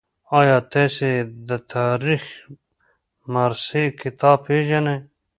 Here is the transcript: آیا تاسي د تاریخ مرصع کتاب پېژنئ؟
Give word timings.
آیا 0.39 0.57
تاسي 0.71 1.11
د 1.47 1.49
تاریخ 1.73 2.23
مرصع 3.33 3.85
کتاب 4.01 4.37
پېژنئ؟ 4.45 4.97